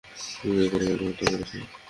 CIA 0.23 0.67
কত 0.71 0.81
মানুষকে 0.83 1.05
হত্যা 1.09 1.25
করেছে? 1.31 1.57